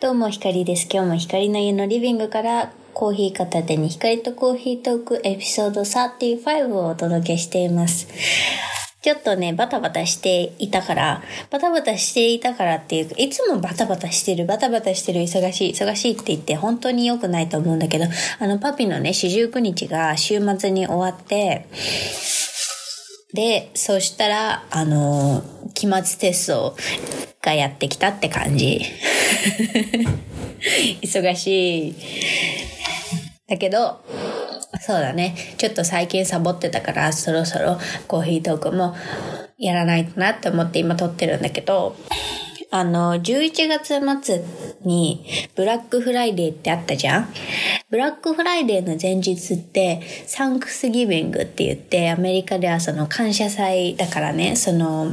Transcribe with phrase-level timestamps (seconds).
[0.00, 0.86] どうも、ひかりです。
[0.88, 8.06] 今日もひかりの家のリビングからコーヒー片手に光とコーヒートークエピソード35をお届けしています。
[9.02, 18.04] ちょっとね、バタバタしていたから、バタバタしていたからっていうか、いつもバタバタしてる、バタバタしてる、忙しい、忙しいって言って本当に良くないと思うんだけど、
[18.38, 21.66] あの、パピのね、四十九日が週末に終わって、
[23.32, 25.42] で、そしたら、あの、
[25.74, 26.76] 期末テスト
[27.42, 28.80] がやってきたって感じ。
[31.02, 31.94] 忙しい。
[33.48, 34.00] だけど、
[34.80, 35.34] そうだね。
[35.58, 38.94] ちょっと最近サボってたから、そろそろコーヒートークも
[39.58, 41.96] やらないとなって思って今撮ってるんだけど、
[42.70, 44.44] あの、11月末
[44.84, 47.28] にブラックフライデーってあったじゃん？
[47.90, 55.12] ブラックフライデーの前日って Thanksgiving って言ってアメリカではその感謝祭だからね、その、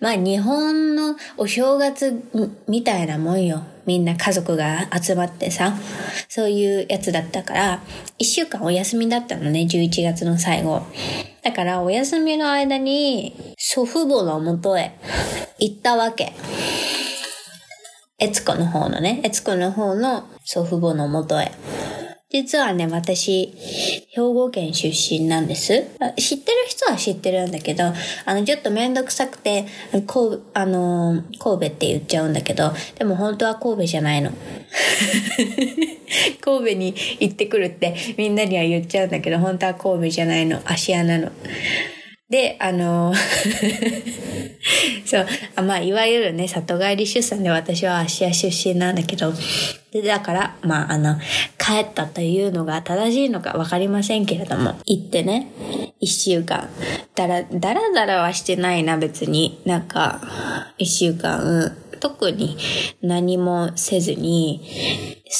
[0.00, 2.22] まあ日本のお正月
[2.68, 3.62] みたいなもんよ。
[3.86, 5.74] みんな家族が集まってさ、
[6.28, 7.82] そういうやつだったから、
[8.18, 10.82] 一週間お休みだったのね、11月の最後。
[11.42, 14.98] だからお休みの間に祖父母の元へ
[15.58, 16.32] 行ったわけ。
[18.18, 21.50] 悦子の方のね、悦子の方の祖父母の元へ。
[22.34, 23.54] 実はね、私、
[24.08, 25.84] 兵庫県出身なんです。
[26.18, 27.92] 知ってる人は知ってるんだけど、
[28.24, 29.66] あの、ちょっとめんどくさくて、
[30.08, 34.32] こう、あの、神戸って言っちゃうんだけど、でも本当は神戸じゃないの。
[36.42, 40.60] 神戸に行ってくるってみんなには言っちゃうんだけど、本当は神戸じゃないの。
[40.64, 41.30] 芦屋なの。
[42.34, 43.14] で、あの、
[45.06, 49.32] そう、あまあ、いわゆるね、里帰り出産で私は芦屋出身なんだけど、
[49.92, 51.14] で、だから、まあ、あの、
[51.58, 55.52] 帰ったというのが正しいのかわかりませんけれども、行ってね、
[56.00, 56.68] 一週間、
[57.14, 59.60] だら、だらだらはしてないな、別に。
[59.64, 60.20] なんか、
[60.76, 62.58] 一週間、特に
[63.00, 64.60] 何もせずに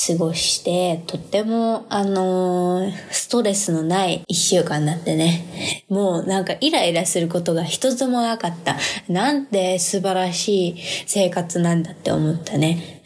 [0.06, 5.73] 過ごして、とっても、あのーストレスのない一週間だってね。
[5.88, 8.76] もうなんかイライラすることが一つもなかった。
[9.08, 13.02] なんて素晴らしい生活なんだって思ったね。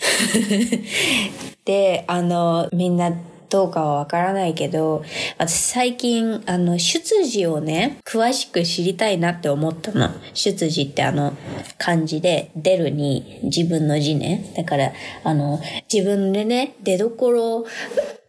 [1.64, 3.12] で、あの、みんな、
[3.50, 5.02] どうかはわからないけど、
[5.38, 10.10] 私最近、あの、出自をね、詳しく知りたいなって思ったの。
[10.34, 11.32] 出自ってあの、
[11.78, 14.52] 漢字で、出るに自分の字ね。
[14.54, 14.92] だから、
[15.24, 15.60] あの、
[15.92, 17.64] 自分でね、出所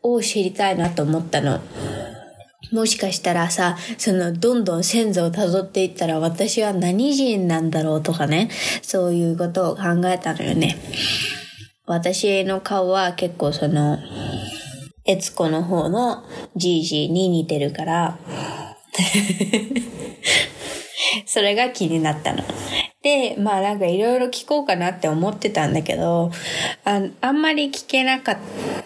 [0.04, 1.60] を知りたいなと思ったの。
[2.72, 8.50] もしかしたらさ、その、どんどん先祖を辿っていったら私は何人なんだろうとかね、
[8.82, 10.78] そういうことを考えたのよね。
[11.86, 13.98] 私の顔は結構その、
[15.06, 16.24] 悦子の方の
[16.56, 18.20] じいじに似てるから、
[21.26, 22.44] それが気になったの。
[23.02, 26.32] で、まあなんかいろいろ聞こうかなって思ってたんだけど、
[26.84, 28.38] ああんまり聞けなかっ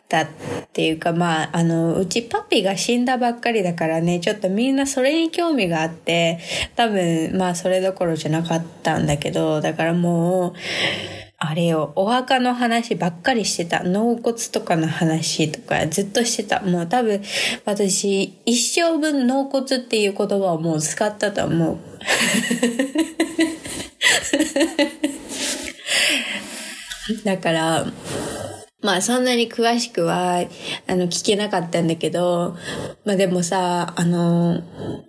[0.08, 0.28] たっ
[0.72, 6.40] ていうか、まああの、うちパピが死んだばっかりだからね、ちょっとみんなそれに興味があって、
[6.76, 10.54] 多分まあそれどころじゃなかったんだけど、だからもう、
[11.46, 13.84] あれよ、お墓の話ばっかりしてた。
[13.84, 16.62] 納骨とかの話とかずっとしてた。
[16.62, 17.22] もう多分
[17.66, 21.78] 私一生分納骨っていう言葉をもう使ったと思う。
[27.24, 27.86] だから、
[28.82, 30.44] まあそんなに詳しくは、
[30.88, 32.58] あの、聞けなかったんだけど、
[33.06, 34.62] まあでもさ、あの、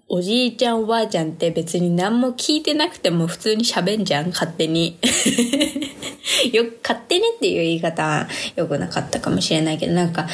[0.08, 4.98] おじいちゃんおばあちゃんって別に何も聞いてなくても普通に喋んじゃん、勝手に。
[6.52, 10.28] よく、勝手にっていう言い方は良くなかったかもしれないけど、なんか、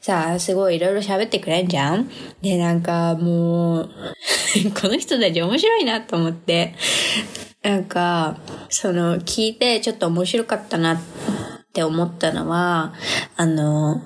[0.00, 2.10] さ、すごいいろいろ喋ってくれんじゃん？
[2.40, 3.90] で、なんかもう、
[4.80, 6.74] この人たち面白いなと思って、
[7.66, 8.36] なんか、
[8.70, 11.00] その、聞いてちょっと面白かったなっ
[11.72, 12.94] て思ったのは、
[13.36, 14.00] あの、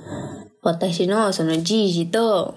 [0.62, 2.56] 私のそのじいじと、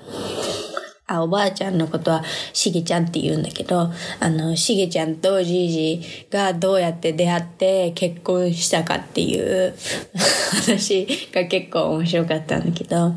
[1.05, 2.23] あ、おばあちゃんのことは
[2.53, 3.91] しげちゃんって言うんだけど、
[4.21, 9.75] あの、しげちゃんとじいじがどうやって出会って結婚したかっていう
[10.53, 13.11] 話が結構面白かったんだけど、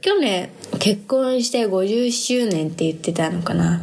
[0.00, 0.48] 去年
[0.78, 3.82] 結婚して50周年って言ってたのかな。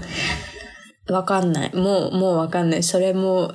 [1.10, 1.76] わかんない。
[1.76, 2.84] もう、もうわかんない。
[2.84, 3.54] それも、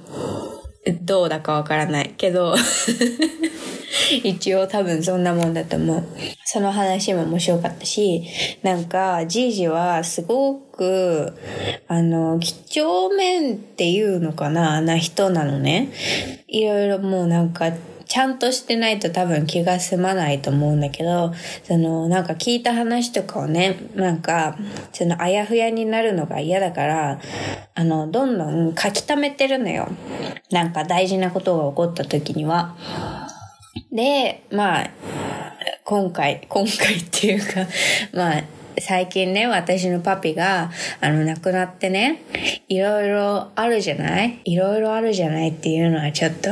[1.03, 2.55] どうだかわからないけど、
[4.25, 6.05] 一応多分そんなもんだと思う。
[6.45, 8.25] その話も面白かったし、
[8.63, 11.35] なんか、じいじはすごく、
[11.89, 15.93] あの、几帳面っていうのかなな人なのね。
[16.49, 17.73] いろいろもうなんか、
[18.13, 21.33] ちゃんとしてないと多分気が済まないと思うんだけど、
[21.65, 24.59] その、なんか聞いた話とかをね、なんか、
[24.93, 27.21] そのあやふやになるのが嫌だから、
[27.75, 29.89] あの、どんどん書き溜めてるのよ。
[30.51, 32.77] なんか大事なことが起こった時には。
[33.91, 34.91] で、まあ、
[35.87, 37.67] 今回、今回っていうか、
[38.13, 38.43] まあ、
[38.81, 40.71] 最近ね、私のパピが、
[41.01, 42.23] あの、亡くなってね、
[42.69, 44.41] いろいろあるじゃない？
[44.45, 46.51] いろいろあるじゃないっていうのはちょっと、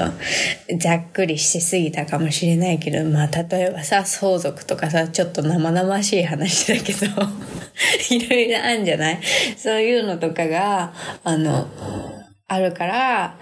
[0.79, 7.07] ざっくりしすぎたかもしれないけど、まあ、例えばさ、相続とかさ、ちょっと生々しい話だけど、
[8.15, 9.19] いろいろあるんじゃない？
[9.57, 10.93] そういうのとかが、
[11.25, 11.69] あの、
[12.49, 13.37] あるから、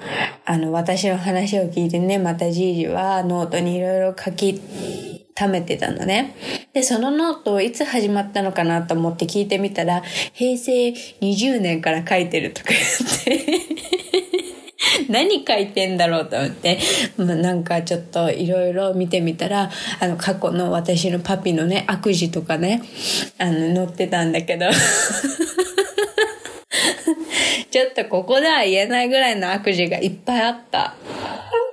[0.44, 4.60] あの、私の話を聞いてね、またじいじはノートにいろいろ書き、
[5.38, 6.34] 貯めてたのね。
[6.72, 10.02] で、そのノートをいつ始まったのかなと思って聞いてみたら、
[10.32, 13.60] 平成20年から書いてるとか言って
[15.08, 16.80] 何書いてんだろうと思って、
[17.16, 19.70] まあ、なんかちょっといろいろ見てみたら、
[20.00, 22.82] あの過去の私のパピのね、悪事とかね、
[23.38, 24.66] あの載ってたんだけど
[27.70, 30.96] ちょっとここでは言えないぐらいの悪事がいっぱいあった。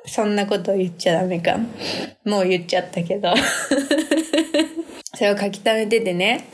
[0.05, 1.57] そんなこと言っちゃダメか。
[2.25, 3.33] もう言っちゃったけど。
[5.15, 6.45] それを書き溜めててね。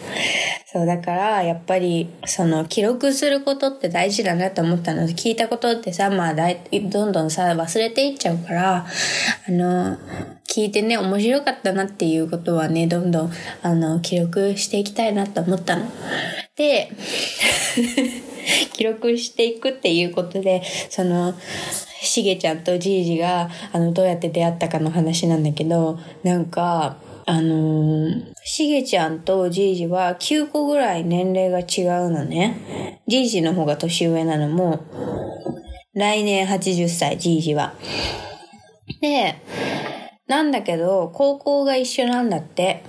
[0.72, 5.04] そう、だから、やっぱり、その、記録することって大事だなと思ったの。
[5.04, 8.86] 聞いたことってさ、まあ、だい、どんどんさ、忘れていっちゃうから、
[9.48, 9.98] あの、
[10.48, 13.32] 聞いてね、面白かったなっていうことはね、どんどん、
[13.64, 15.92] あの、記録していきたいなと思ったの。
[16.56, 16.90] で、
[18.74, 21.34] 記録していくっていうことで、その、
[22.02, 33.00] しげちゃんとじいじが、あの、どうやって出会ったかの話なんだけど、なんか、あのー、しげちゃんとじいじは9個ぐらい年齢が違うのね。
[33.08, 34.84] じいじの方が年上なのも、
[35.94, 37.74] 来年80歳、じいじは。
[39.00, 39.36] で、
[40.28, 42.84] なんだけど、高校が一緒なんだって。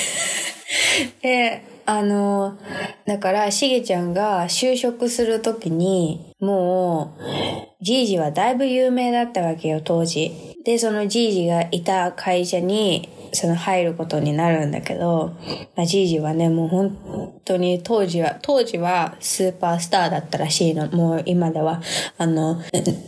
[1.22, 2.58] で、あの、
[3.06, 10.32] だから、しげちゃんが就職するときに、もう、じいじはだいぶ有名だったわけよ、当時。
[10.64, 15.34] で、そのじいじがいた会社に、その入ることになるんだけど、
[15.76, 20.88] まあ、じいじはね、もう本当に当時は、当時はスーパースターだったらしいの。
[20.88, 21.82] もう今では、
[22.16, 22.62] あの、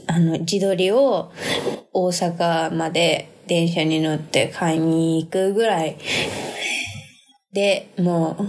[0.07, 1.33] あの、自撮りを
[1.95, 5.97] 大阪まで電車に乗って買いに行くぐらい
[7.55, 8.47] で、もう、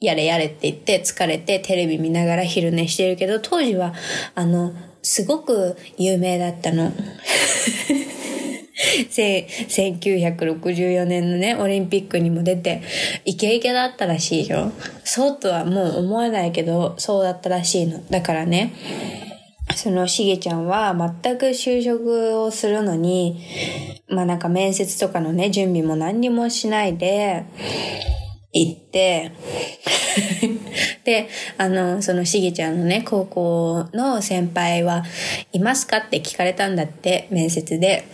[0.00, 3.92] やれやれって言って疲れてテレビ見ながら昼寝してるけど、当時は、
[4.34, 6.92] あの、すごく有名だったの。
[9.08, 12.82] 1964年のね、オリンピックにも出て、
[13.24, 14.72] イケイケだったらしいよ。
[15.04, 18.00] そうとはもう思えないけど、そうだったらしいの。
[18.10, 18.72] だからね、
[19.74, 23.40] そのしげちゃんは全く就職をするのに、
[24.08, 27.46] まあなんか面接とかのね、準備も何にもしないで、
[28.52, 29.32] 行って、
[31.04, 35.04] で、あの、そのしげちゃんのね、高校の先輩は
[35.52, 38.04] いますかって聞かれたんだって、面接で。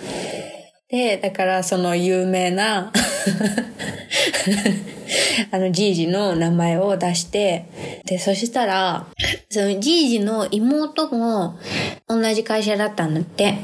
[0.89, 2.91] で、だからその有名な
[5.51, 7.67] あの、じいじの名前を出して、
[8.07, 9.07] で、そしたら、
[9.51, 11.59] そのじいじの妹も
[12.07, 13.55] 同じ会社だったんだって。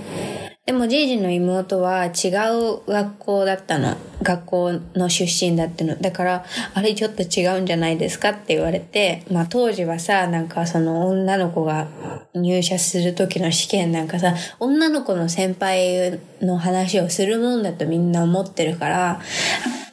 [0.67, 3.99] でも、じいじの妹は違う学校だったの。
[4.23, 5.95] 学校の出身だっての。
[6.01, 11.89] だから、あれちょっと違うんじゃないですかって言われて、まあ当時はさ、なんかその女の子が
[12.33, 19.21] 入社する時の試験なんかさ、女の子の先輩の話をするもんだとみんな思ってるから、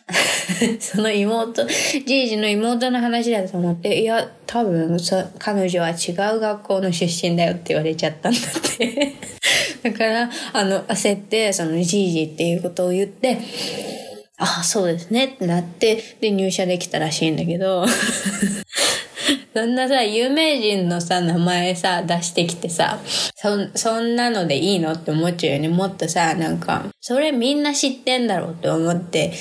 [0.79, 4.98] その妹、じいじの妹の話だと思って、いや、多分、
[5.38, 8.41] 彼女は違う学校の出身だよって言われちゃったんだっ
[8.77, 9.40] て
[9.83, 13.39] だから、あの、焦って、そのじいじっていうことを言って、
[14.38, 17.85] ああ、そうですねってなって、で、入社できたらしいんだけど
[19.53, 23.00] そんなさ、有名人のさ、名前さ、出してきてさ、
[23.35, 25.67] そ、そんなのでいいのって思っちゃうよね。
[25.67, 29.33] もっとさ、なんか、それみんな知ってんだろうって思って、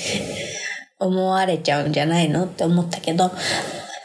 [0.99, 3.31] 思われちゃうんじゃないのって思ったけど、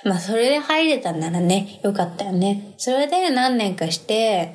[0.07, 2.75] まあそれで入れたんならね、よかったよね。
[2.79, 4.55] それで何年かして、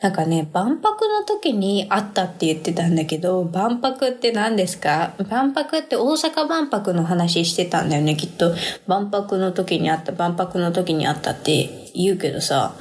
[0.00, 5.14] なんかね、万博の時に会ったって言ってたんだけど、万博って何ですか？
[5.28, 8.54] 万博って大阪万博の話してたんだよね、きっと。
[8.86, 12.76] 万博の時に会った、万博の時に会ったって言うけどさ、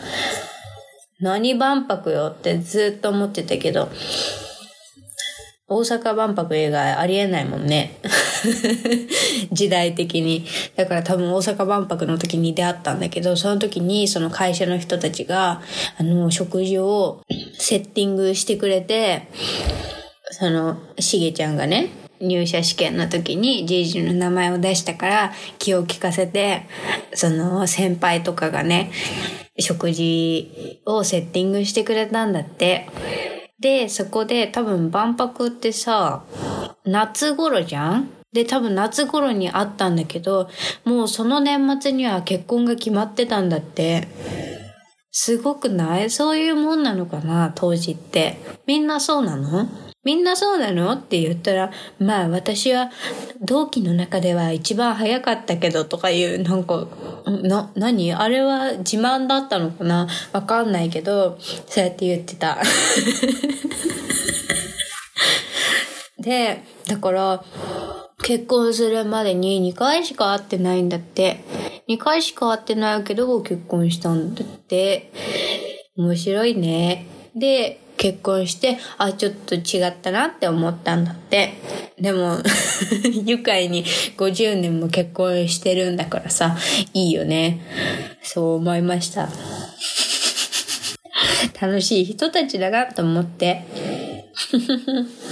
[1.20, 3.90] 何万博よってずっと思ってたけど、
[5.68, 8.00] 大阪万博以外ありえないもんね。
[9.52, 10.46] 時代的に。
[10.76, 15.62] だから多分大阪万博の時に出会ったんだけど、その時にその会社の人たちが、
[15.98, 17.22] あの、食事を
[17.58, 19.28] セッティングしてくれて、
[20.32, 21.90] その、しげちゃんがね、
[22.22, 26.68] 入社試験の時にじいじの名前を出したから気を利かせて、
[27.14, 28.92] その先輩とかがね、
[29.60, 32.88] 食事をセッティングしてくれたんだって。
[33.60, 36.24] で、そこで多分万博ってさ、
[36.86, 38.21] 夏頃じゃん？
[38.34, 40.50] で、多分夏頃にあったんだけど、
[40.86, 44.08] もうその年末には結婚が決まってたんだって。
[45.12, 46.10] すごくない？
[46.10, 47.52] そういうもんなのかな？
[47.54, 48.38] 当時って。
[48.66, 49.68] みんなそうなの？
[50.06, 50.94] みんなそうなの？
[50.94, 51.70] って言ったら、
[52.00, 52.90] まあ私は
[53.42, 56.88] 同期の中では一番早かったけどとかいう、なんか、
[57.26, 58.14] な、何？
[58.14, 60.08] あれは自慢だったのかな？
[60.32, 62.58] わかんないけど、そうやって言ってた。
[66.18, 67.44] で、だから、
[68.24, 71.44] 結婚するまでに2回しか会ってないんだって。
[71.90, 75.12] 2回しか会ってないけど結婚したんだって。
[75.98, 77.08] 面白いね。
[77.36, 81.54] で、結婚して、あ、ちょっと違ったなって思ったんだって。
[82.00, 82.40] でも
[83.26, 83.86] 愉快に
[84.18, 86.58] 50年も結婚してるんだからさ、
[86.94, 87.62] いいよね。
[88.24, 89.30] そう思いました。
[91.62, 93.66] 楽しい人たちだなと思って。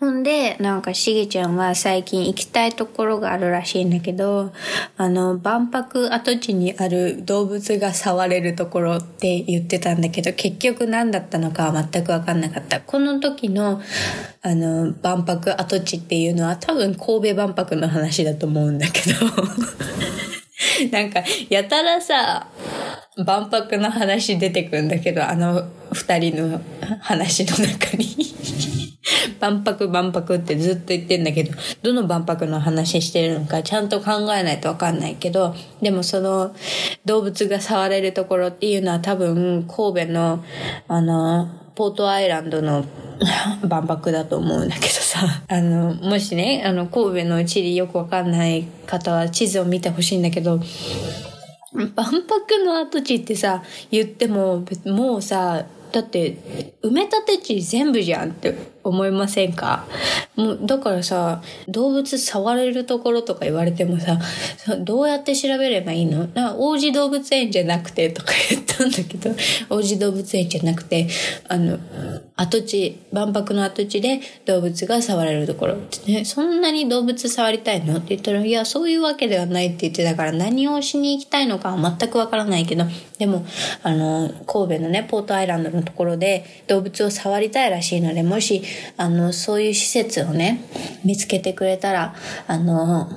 [0.00, 4.52] ほんで、なんかしげちゃんは最近行きたいところがあるらしいんだけど、
[4.96, 12.80] あの、万博跡地にある動物が触れるところって言ってたんだけど、結局何だったのかは全くわかんなかった。
[12.80, 13.80] この時の、
[14.42, 19.26] あの、万博跡地っていうのは多分神戸万博の話だと思うんだけど、
[20.90, 22.48] なんか、やたらさ、
[23.24, 26.60] 万博の話出てくんだけど、あの二人の
[27.00, 28.34] 話の中に
[29.40, 31.52] 万博万博ってずっと言ってんだけど、
[31.82, 36.54] どの万博の話してるのかちゃんと考えないとわかんないけど、でもその
[37.04, 40.44] 動物が触れるところっていうのは多分神戸の、
[40.88, 42.84] あの、ポートアイランドの
[43.68, 50.60] 万博だと思うんだけどさ、あの、もしね、あの、神戸の地理よくわかんない方は地図を見てほしいんだけど、
[51.74, 59.86] 万博の跡地ってさ、言っても、もうさ、だって、埋め立て地全部じゃんって思いませんか？
[60.36, 64.18] もう、だからさ、動物触れるところとか言われてもさ、
[64.80, 66.26] どうやって調べればいいの？
[66.34, 69.30] な王子動物園じゃなくてとか言ったんだけど、
[69.70, 71.08] 王子動物園じゃなくて、
[71.48, 71.78] あの、
[72.36, 76.12] 跡地、万博の跡地で動物が触れるところって。
[76.12, 77.96] ね、そんなに動物触りたいの？
[77.96, 82.84] って言ったら、いや、そういうわけではないって言ってたから何をしに行きたいのかは全くわからないけど、
[83.18, 83.46] でも、
[83.82, 88.62] あの、神戸のね、ポートアイランドのところで動物を触りたいらしいので、もし、
[88.96, 90.60] あの、そういう施設をね、
[91.04, 92.14] 見つけてくれたら、
[92.46, 93.08] あの、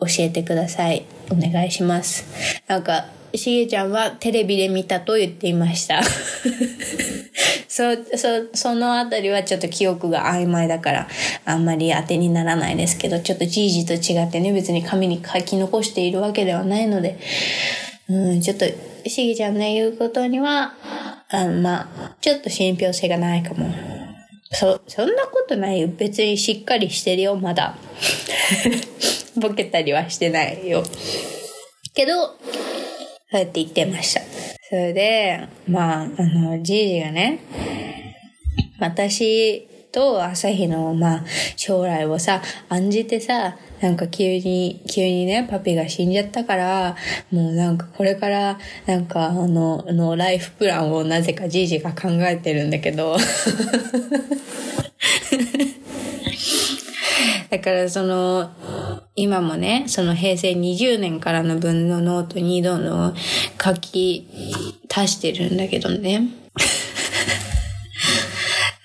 [0.00, 1.06] 教えてください。
[1.30, 2.24] お願いします。
[2.68, 6.02] なんか、しげちゃんはテレビで見たと言っていました。
[7.68, 11.08] そ、そ、そのあたりはちょっと記憶が曖昧だから、
[11.44, 17.18] あんまり当てにならないですけど、ちょっとじいじと違ってね、別に紙に書き残しているわけではないので、
[18.08, 18.64] うん、ちょっと、
[19.06, 20.74] しげちゃんの言うことには、
[21.28, 23.95] あまあ、ちょっと信憑性がないかも。
[24.52, 25.88] そ、そんなことないよ。
[25.88, 27.76] 別にしっかりしてるよ、まだ。
[29.36, 30.82] ボケたりはしてないよ。
[31.94, 32.32] けど、そ
[33.32, 34.20] うやって言ってました。
[34.68, 37.40] それで、まあ、あの、じいじがね、
[38.78, 41.24] 私と朝日の、まあ、
[41.56, 46.96] 将来をさ、案じてさ、なんか急に、急にね、パピが死んじゃったから、
[47.30, 53.16] もうなんかこれから、なんかあの、の、ライフプランをなぜかじいじが考えてるんだけど、
[57.50, 58.50] だからその、
[59.14, 63.14] 今もね、その平成20年からの分のノートにどんどん
[63.62, 64.28] 書き
[64.92, 66.45] 足してるんだけどね。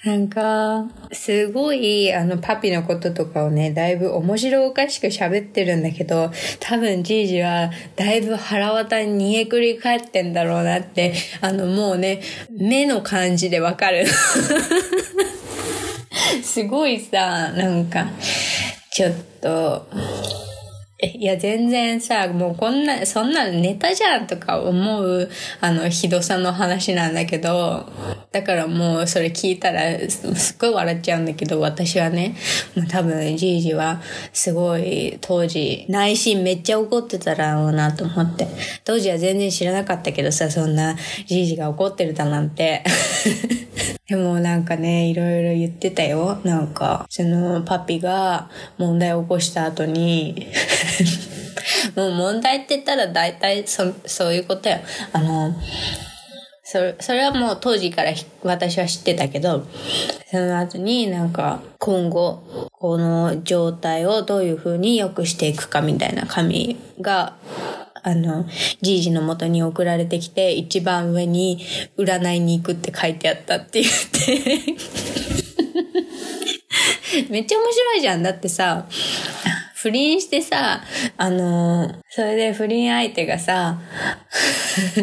[0.03, 14.08] なんか、すごい、あの、パピのこととかをね、だいぶ面白おかしく喋ってるんだけど、多分じいじは、だいぶ腹渡に逃げくり返ってんだろうなって、あの、もうね、目の感じでわかる。
[16.41, 18.08] すごいさ、なんか、
[18.89, 19.88] ちょっと、
[21.03, 25.29] いや、全然さ、もうこんな、そんなネタじゃんとか思う、
[25.60, 27.91] あの、ひどさの話なんだけど、
[28.31, 32.36] だからもうそれ聞いたら、すっごい笑っちゃうんだけど、私はね、
[32.75, 38.48] もう多分、じいじは、すごい、当時、内心めっちゃ怒ってたらろうなと思って。
[38.84, 42.84] 当時は全然知らなかったけどさ、そんな、じいじが怒ってるだなんて。
[44.08, 46.41] でもなんかね、いろいろ言ってたよ。
[46.43, 50.48] なんか、そのパピが問題を起こした後に
[51.96, 54.77] もう問題って言ったら大体そそういうことよ。
[55.13, 55.53] あの、
[56.63, 58.12] それ、それはもう当時から
[58.43, 59.65] 私は知ってたけど、
[60.29, 67.36] その後になんか今後この状態をどういう風に良くしていくかみたいな紙が
[68.03, 68.46] あの、
[68.81, 71.63] じいじの元に送られてきて、一番上に
[71.98, 74.62] 占いに行くって書いてあったって言って
[77.29, 78.24] めっちゃ面白いじゃん。
[78.24, 78.88] だってさ、
[79.81, 80.83] 不倫してさ、
[81.17, 83.79] あのそれで不倫相手がさ、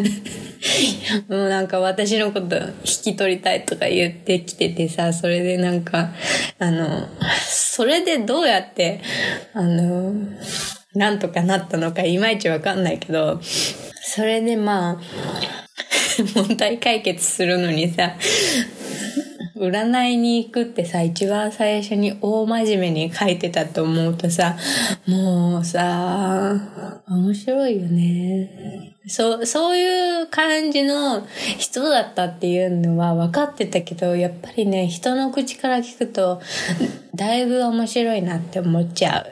[1.27, 6.11] もうなんか私のこと引き取りたいとか言ってきててさ、それでなんか、
[6.59, 7.09] あの、
[7.45, 9.01] それでどうやって、
[9.53, 10.13] あの、
[10.93, 13.41] なんとかなったのかいまいちわかんないけど、
[14.01, 15.01] それでまあ、
[16.35, 18.15] 問題解決するのにさ、
[19.59, 24.55] 占いに行くってさ、一番最初に大真面目に書いてたと思うとさ、
[25.05, 26.55] もうさ、
[27.07, 28.95] 面白いよね。
[29.07, 36.41] そう、そういう感じの人だったっていうのは分かってたけど、やっぱりね、人の口から聞くと、
[37.13, 39.31] だいぶ面白いなって思っちゃう。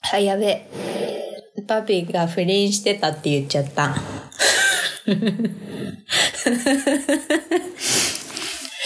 [0.12, 0.66] あ、やべ。
[1.66, 3.94] パピーが不倫してたって言っちゃった。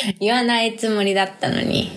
[0.20, 1.90] 言わないつもりだったのに。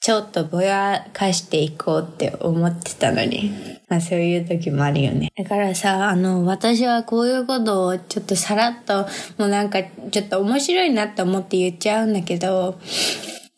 [0.00, 3.50] ちょっとぼやかしていこうって思ってたのに。
[3.88, 5.32] まあそういう時もあるよね。
[5.36, 9.06] だからさ、あの、私はこういうことをちょっとさらっと、
[9.36, 9.82] もうなんか
[10.12, 12.78] ちょっと面白いなって思って言っちゃうんだけど、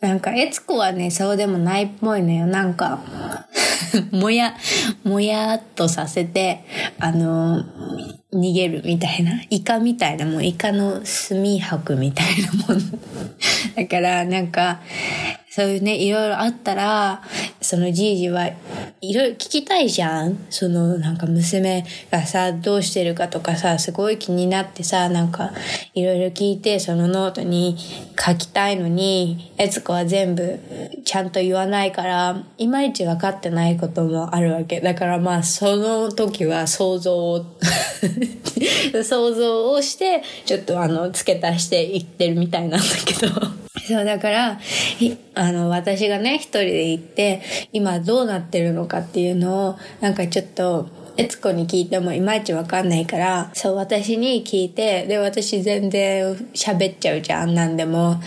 [0.01, 2.47] なんか、悦子はね、そうでもないっぽいのよ。
[2.47, 3.01] なんか、
[4.13, 4.55] もや、
[5.03, 6.65] もやっとさせて、
[7.01, 7.65] あの、
[8.33, 9.43] 逃げるみたいな。
[9.51, 13.01] イカみたいな、もうイカの墨吐くみたいなもん。
[13.75, 14.81] だから、なんか、
[15.51, 17.23] そういうね、いろいろあったら、
[17.61, 18.49] そのじいじは
[19.01, 25.53] いろいろ聞きたいじゃんそのなんか娘がさ、どうしてるかとかさ、すごい気になってさ、なんか
[25.95, 27.77] いろいろ聞いてそのノートに
[28.19, 30.59] 書きたいのに、えつこは全部
[31.05, 34.81] ちゃんと言わないから、いまいち分かってないこともあるわけ。
[34.81, 37.47] だからまあその時は想像を
[39.05, 44.59] 想像をして、ちょっとあの、付け足していってるみたいなんだけどそう、だから、
[45.35, 58.21] あの、私がね、一人で行って、今どうなってるのかっていうのを、なんかちょっと、エツコに聞いてもいまいちわかんないから、そう、私に聞いて、で、私全然喋っちゃうじゃん、なんでも。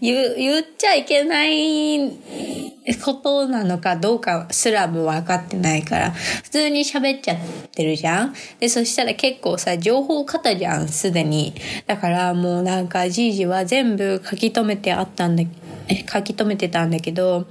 [0.00, 7.38] 言、言っちゃいけないことなのかどうかすらも分かってないから、普通に喋っちゃっ
[7.72, 8.34] てるじゃん？
[8.58, 11.54] で、そしたら結構さ、情報型じゃん、すでに。
[11.86, 15.44] だからもうなんか、じいじは全部書き留めてあったんだ、
[16.12, 17.46] 書き留めてたんだけど、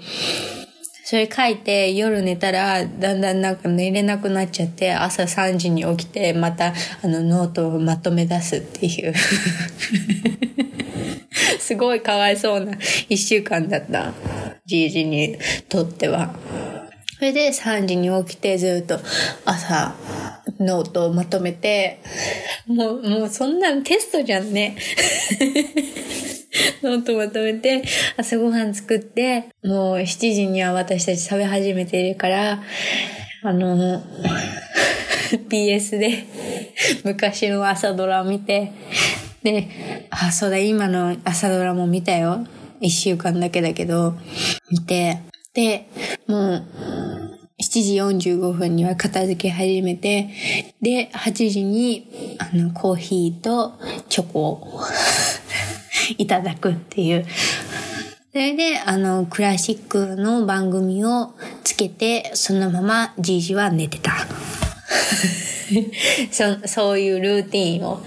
[1.09, 9.13] それ書いて夜寝たらだんだんなんか寝れなくなっちゃって朝3時に起きてまたあのノートをまとめ出すっていう
[11.59, 12.77] すごいかわいそうな
[13.09, 14.13] 一週間だった。
[14.67, 15.35] じいじに
[15.67, 16.35] とっては。
[17.17, 18.99] それで3時に起きてずっと
[19.45, 19.95] 朝
[20.59, 22.01] ノートをまとめて、
[22.67, 24.77] もう、もうそんなんテストじゃんね。
[26.83, 27.83] ノートまとめて、
[28.17, 32.61] 朝ごはん作って、もう7時には私たち食べ始めているから、
[33.43, 34.01] あの、
[35.49, 36.25] BS で
[37.03, 38.71] 昔の朝ドラを見て、
[39.43, 42.45] で、あ、そうだ、今の朝ドラも見たよ。
[42.81, 44.15] 一週間だけだけど、
[44.71, 45.19] 見て、
[45.53, 45.89] で、
[46.27, 46.65] もう、
[47.61, 50.29] 7時45分には片付け始めて、
[50.81, 53.73] で、8時に、あの、コーヒーと
[54.07, 54.81] チョコを
[56.17, 57.25] いただくっていう。
[58.31, 64.11] それで、あの、クラシックの番組をつけて、そのままじいじは寝てた。
[66.31, 68.01] そそういうルーティンを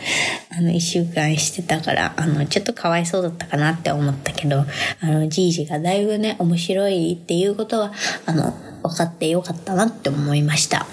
[0.51, 4.65] あの一週間してたからあのちょっとかわいそうだったかなって思ったけど
[5.01, 7.93] あのじいじがだいぶね面白いっていうことは
[8.27, 10.87] あの分かってよかったなって思いました。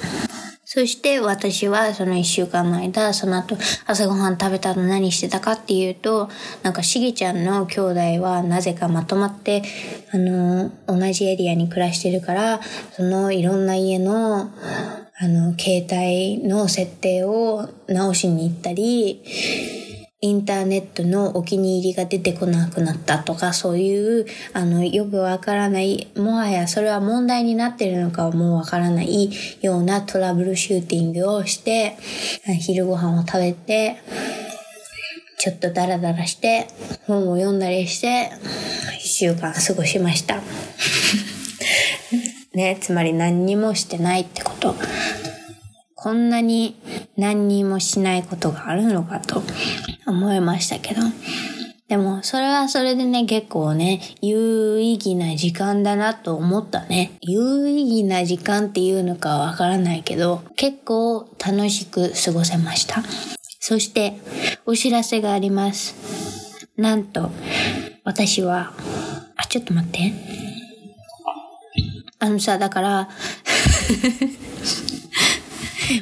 [0.71, 6.29] そして私はその一週間の間、その後朝ごはん食べたの何してたかっていうと、
[6.61, 9.63] なんかしげちゃんの兄弟はなぜかまとまって、
[10.13, 12.59] あの、同じエリアに暮らしてるから、
[12.91, 19.23] そのいろんな家の、あの、携帯の設定を直しに行ったり、
[20.21, 31.95] インターネットのお気に入りが出てこなくなったとか、そういう、あの、よくわからない、もはやそれは問題になってるのかはもうわからないようなトラブルシューティングをして、
[32.59, 33.95] 昼ご飯を食べて、
[35.37, 36.67] ちょっとダラダラして、
[37.07, 38.29] 本を読んだりして、
[38.99, 40.41] 一週間過ごしました。
[42.53, 44.75] ね、つまり何にもしてないってこと。
[46.01, 46.75] こんなに
[47.17, 49.43] 何にもしないことがあるのかと
[50.09, 51.01] 思いましたけど。
[51.87, 57.13] でも、それはそれでね、結構ね、有意義な時間だなと思ったね。
[57.21, 63.01] 有意義な時間っていうのかわからないけど、結構楽しく過ごせました。
[63.59, 64.19] そして、
[64.67, 65.95] お知らせがあります。
[66.77, 67.31] なんと、
[68.03, 68.71] 私は、
[69.35, 70.13] あ、ちょっと待って。
[72.19, 73.09] あのさ、だから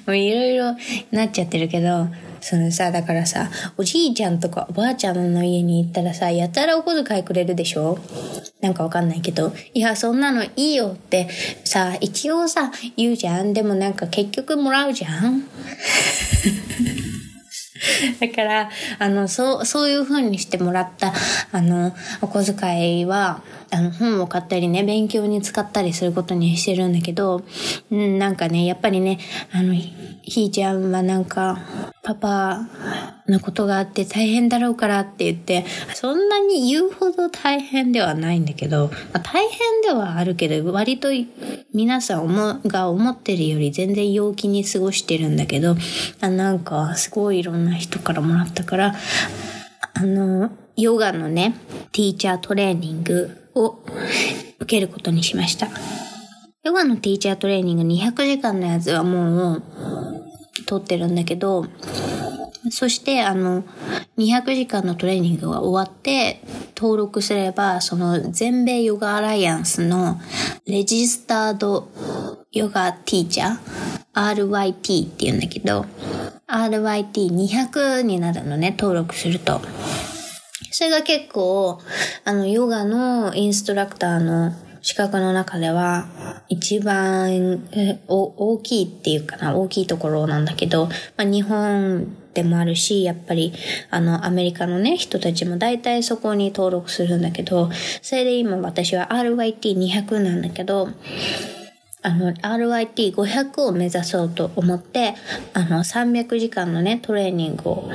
[0.05, 0.75] もういろいろ
[1.11, 2.09] なっちゃってるけど、
[2.41, 7.97] そのさ、だからさ、おじいちゃんとかおばあちゃんの家に行ったらさ、やたらお小遣いくれるでしょ？
[8.61, 9.53] なんかわかんないけど。
[9.73, 11.27] いや、そんなのいいよって
[11.63, 13.53] さ、一応さ、言うじゃん。
[13.53, 15.43] でもなんか結局もらうじゃん？
[18.19, 18.69] だから、
[18.99, 21.13] あの、そう、そういう風にしてもらった、
[21.51, 27.43] あの、お小遣いは、あの、本を買ったりね、勉強に使ったりすることにしてるんだけど、
[27.91, 29.19] うん、なんかね、やっぱりね、
[29.51, 31.59] あの、ひーちゃんはなんか、
[32.03, 32.69] パパ
[33.27, 41.09] のことがあって大変だろうからって言って、そんなに言うほど大変ではないんだけど、まあ、大変ではあるけど、割と
[41.73, 45.75] 皆さん思が思ってるより全然陽気に過ごしてるんだけど、
[46.21, 48.95] あなんかすごいいろんな人からもらったから、
[49.93, 51.55] あの、ヨガのね、
[51.91, 53.83] ティーチャートレーニングを
[54.59, 55.67] 受けることにしました。
[56.63, 59.63] ヨガのティーチャートレーニング200時間のやつはもう
[60.65, 61.65] 取ってるんだけど、
[62.71, 63.63] そしてあの、
[64.17, 66.41] 200時間のトレーニングが終わって
[66.75, 70.19] 登録すれば、その全米ヨガアライアンスの
[70.65, 71.89] レジスタード
[72.51, 73.57] ヨガティーチャー
[74.13, 75.85] RYT って言うんだけど、
[76.47, 79.61] RYT200 になるのね、登録すると。
[80.71, 81.79] それが結構、
[82.23, 86.07] あの、ヨガのインストラクターの資格の中では、
[86.49, 87.67] 一番
[88.07, 93.53] 大きいっていうかな、大きいところなんだけど、まあ、日本でもあるし、やっぱり、
[93.89, 97.69] あの、アメリカのね、人たちも大体そこに登録するんだけど、
[98.01, 100.89] それで今私は RYT200 なんだけど、
[102.03, 105.15] あの、RYT500 を目指そうと思って、
[105.53, 107.89] あの、300時間のね、トレーニングを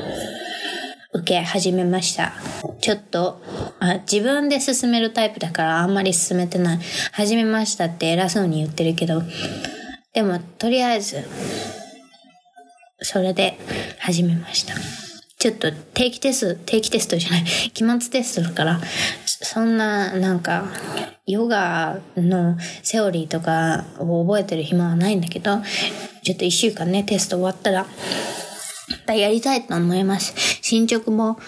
[1.14, 2.32] 受け始めました。
[2.80, 3.40] ちょっと
[3.80, 6.78] あ、自分で進めるタイプだからあんまり進めてない。
[7.12, 9.22] 始めましたって偉そうに言ってるけど、
[10.14, 11.26] でもとりあえず、
[13.00, 13.58] それで
[13.98, 14.74] 始めました。
[15.38, 18.80] ちょっと定期テスト、定期テストじゃない、期末テストだから、
[19.26, 20.68] そんな、なんか、
[21.26, 25.58] ヨガのセオリーとかを覚えてる暇はないんだけど、
[26.22, 27.86] ちょっと一週間ね、テスト終わったら、
[29.14, 30.34] やりたいと思います。
[30.62, 31.38] 進捗も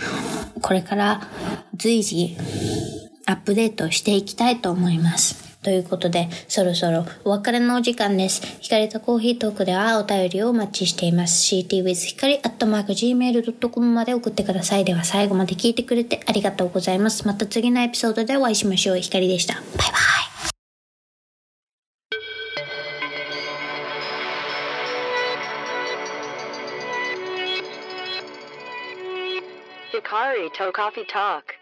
[0.61, 1.29] これから
[1.77, 2.37] 随時
[3.27, 5.45] アップデートしていきたいと思います。
[5.65, 8.43] ということで、そろそろお別れのお時間です。
[8.61, 11.43] 光とコーヒートークではお便りをお待ちしています。
[11.55, 14.85] ctwith 光 gmail.com まで送ってください。
[14.85, 17.27] では最後まで聞いてくれてありがとうございます。
[17.27, 18.99] また次のエピソードでお会いしましょう。
[18.99, 19.55] 光でした。
[19.55, 20.34] バイバイ。
[30.25, 31.55] Sorry, Toe Coffee Talk.